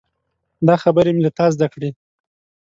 دا 0.67 0.75
خبرې 0.83 1.11
مې 1.15 1.21
له 1.25 1.31
تا 1.37 1.45
زده 1.53 1.67
کړي. 1.73 1.89